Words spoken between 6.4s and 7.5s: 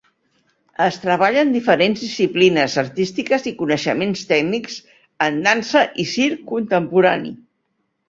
contemporani.